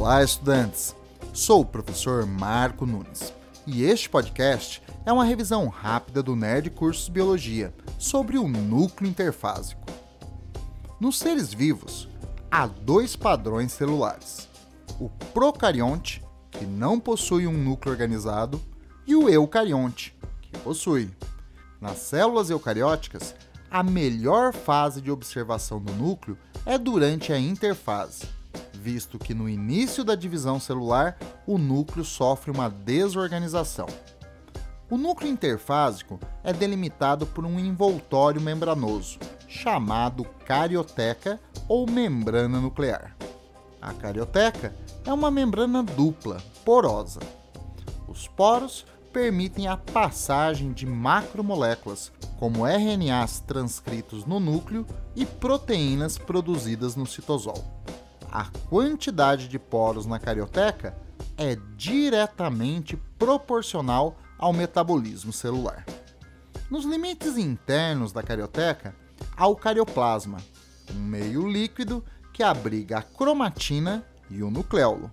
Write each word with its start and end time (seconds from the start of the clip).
Olá, 0.00 0.24
estudantes! 0.24 0.96
Sou 1.34 1.60
o 1.60 1.64
professor 1.64 2.24
Marco 2.24 2.86
Nunes 2.86 3.34
e 3.66 3.82
este 3.82 4.08
podcast 4.08 4.82
é 5.04 5.12
uma 5.12 5.26
revisão 5.26 5.68
rápida 5.68 6.22
do 6.22 6.34
Nerd 6.34 6.70
Cursos 6.70 7.10
Biologia 7.10 7.74
sobre 7.98 8.38
o 8.38 8.48
núcleo 8.48 9.10
interfásico. 9.10 9.84
Nos 10.98 11.18
seres 11.18 11.52
vivos, 11.52 12.08
há 12.50 12.66
dois 12.66 13.14
padrões 13.14 13.72
celulares: 13.72 14.48
o 14.98 15.10
procarionte, 15.34 16.24
que 16.50 16.64
não 16.64 16.98
possui 16.98 17.46
um 17.46 17.52
núcleo 17.52 17.92
organizado, 17.92 18.58
e 19.06 19.14
o 19.14 19.28
eucarionte, 19.28 20.16
que 20.40 20.58
possui. 20.60 21.10
Nas 21.78 21.98
células 21.98 22.48
eucarióticas, 22.48 23.34
a 23.70 23.82
melhor 23.82 24.54
fase 24.54 25.02
de 25.02 25.10
observação 25.10 25.78
do 25.78 25.92
núcleo 25.92 26.38
é 26.64 26.78
durante 26.78 27.34
a 27.34 27.38
interfase 27.38 28.39
visto 28.72 29.18
que 29.18 29.34
no 29.34 29.48
início 29.48 30.02
da 30.02 30.14
divisão 30.14 30.58
celular 30.58 31.18
o 31.46 31.58
núcleo 31.58 32.04
sofre 32.04 32.50
uma 32.50 32.68
desorganização. 32.68 33.86
O 34.90 34.96
núcleo 34.96 35.30
interfásico 35.30 36.18
é 36.42 36.52
delimitado 36.52 37.24
por 37.24 37.44
um 37.44 37.60
envoltório 37.60 38.40
membranoso, 38.40 39.18
chamado 39.46 40.24
carioteca 40.44 41.38
ou 41.68 41.88
membrana 41.88 42.60
nuclear. 42.60 43.16
A 43.80 43.92
carioteca 43.92 44.74
é 45.04 45.12
uma 45.12 45.30
membrana 45.30 45.82
dupla, 45.82 46.42
porosa. 46.64 47.20
Os 48.08 48.26
poros 48.26 48.84
permitem 49.12 49.68
a 49.68 49.76
passagem 49.76 50.72
de 50.72 50.86
macromoléculas, 50.86 52.12
como 52.38 52.66
RNAs 52.66 53.40
transcritos 53.40 54.24
no 54.24 54.40
núcleo 54.40 54.86
e 55.14 55.24
proteínas 55.24 56.18
produzidas 56.18 56.96
no 56.96 57.06
citosol 57.06 57.64
a 58.30 58.46
quantidade 58.68 59.48
de 59.48 59.58
poros 59.58 60.06
na 60.06 60.18
carioteca 60.18 60.96
é 61.36 61.56
diretamente 61.76 62.96
proporcional 63.18 64.16
ao 64.38 64.52
metabolismo 64.52 65.32
celular. 65.32 65.84
Nos 66.70 66.84
limites 66.84 67.36
internos 67.36 68.12
da 68.12 68.22
carioteca 68.22 68.94
há 69.36 69.46
o 69.46 69.56
carioplasma, 69.56 70.38
um 70.94 71.00
meio 71.00 71.46
líquido 71.48 72.04
que 72.32 72.42
abriga 72.42 72.98
a 72.98 73.02
cromatina 73.02 74.04
e 74.30 74.42
o 74.42 74.50
nucleolo. 74.50 75.10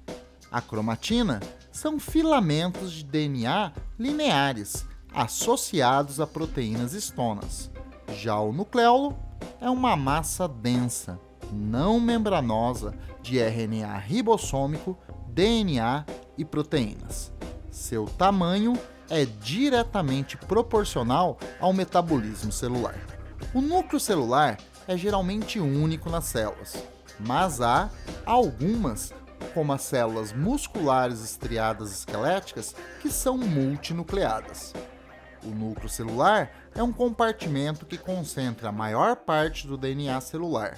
A 0.52 0.62
cromatina 0.62 1.40
são 1.72 2.00
filamentos 2.00 2.92
de 2.92 3.04
DNA 3.04 3.74
lineares 4.00 4.86
associados 5.14 6.20
a 6.20 6.28
proteínas 6.28 6.94
estonas. 6.94 7.72
Já 8.16 8.40
o 8.40 8.54
nucleolo 8.54 9.18
é 9.60 9.70
uma 9.70 9.96
massa 9.96 10.48
densa, 10.48 11.20
não 11.52 12.00
membranosa 12.00 12.94
de 13.22 13.40
RNA 13.40 13.98
ribossômico, 13.98 14.98
DNA 15.28 16.06
e 16.38 16.46
proteínas. 16.46 17.32
Seu 17.70 18.06
tamanho 18.06 18.74
é 19.10 19.26
diretamente 19.26 20.38
proporcional 20.38 21.38
ao 21.60 21.74
metabolismo 21.74 22.52
celular. 22.52 22.96
O 23.54 23.62
núcleo 23.62 24.00
celular 24.00 24.58
é 24.88 24.98
geralmente 24.98 25.60
único 25.60 26.10
nas 26.10 26.26
células, 26.26 26.84
mas 27.20 27.62
há 27.62 27.90
algumas, 28.26 29.14
como 29.54 29.74
as 29.74 29.82
células 29.84 30.34
musculares 30.34 31.24
estriadas 31.24 31.92
esqueléticas, 31.92 32.76
que 33.02 33.10
são 33.10 33.38
multinucleadas. 33.38 34.74
O 35.44 35.50
núcleo 35.50 35.88
celular 35.88 36.52
é 36.76 36.84
um 36.84 36.92
compartimento 36.92 37.86
que 37.86 37.98
concentra 37.98 38.70
a 38.70 38.72
maior 38.72 39.16
parte 39.16 39.68
do 39.68 39.78
DNA 39.78 40.20
celular, 40.20 40.78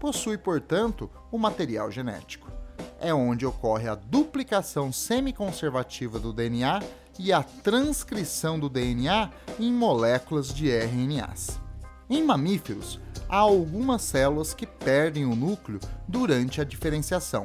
possui, 0.00 0.38
portanto, 0.38 1.10
o 1.30 1.38
material 1.38 1.90
genético. 1.92 2.50
É 2.98 3.12
onde 3.12 3.44
ocorre 3.44 3.86
a 3.86 3.94
duplicação 3.94 4.90
semiconservativa 4.90 6.18
do 6.18 6.32
DNA 6.32 6.80
e 7.18 7.32
a 7.32 7.42
transcrição 7.42 8.58
do 8.58 8.68
DNA 8.68 9.30
em 9.58 9.70
moléculas 9.70 10.52
de 10.52 10.70
RNAs. 10.70 11.60
Em 12.08 12.24
mamíferos, 12.24 12.98
há 13.28 13.36
algumas 13.36 14.02
células 14.02 14.54
que 14.54 14.66
perdem 14.66 15.26
o 15.26 15.36
núcleo 15.36 15.78
durante 16.08 16.60
a 16.60 16.64
diferenciação, 16.64 17.44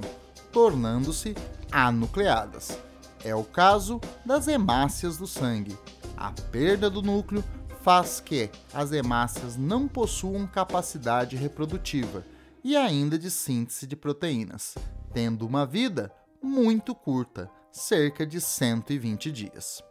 tornando-se 0.51 1.35
anucleadas. 1.69 2.79
É 3.23 3.35
o 3.35 3.43
caso 3.43 3.99
das 4.25 4.47
hemácias 4.47 5.17
do 5.17 5.27
sangue. 5.27 5.77
A 6.15 6.31
perda 6.51 6.89
do 6.89 7.01
núcleo 7.01 7.43
faz 7.81 8.21
que 8.21 8.49
as 8.73 8.93
hemácias 8.93 9.57
não 9.57 9.87
possuam 9.87 10.47
capacidade 10.47 11.35
reprodutiva 11.35 12.23
e 12.65 12.75
ainda 12.75 13.15
de 13.19 13.29
síntese 13.29 13.85
de 13.85 13.95
proteínas, 13.95 14.73
tendo 15.13 15.45
uma 15.45 15.67
vida 15.67 16.11
muito 16.41 16.95
curta, 16.95 17.47
cerca 17.71 18.25
de 18.25 18.41
120 18.41 19.31
dias. 19.31 19.83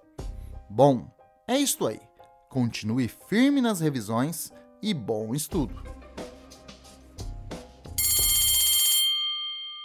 Bom, 0.69 1.09
é 1.47 1.57
isto 1.57 1.87
aí. 1.87 2.01
Continue 2.49 3.07
firme 3.07 3.61
nas 3.61 3.79
revisões 3.79 4.53
e 4.83 4.93
bom 4.93 5.37
estudo! 5.37 6.04